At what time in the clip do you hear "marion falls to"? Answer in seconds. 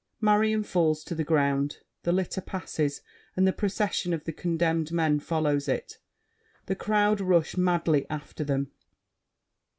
0.19-1.13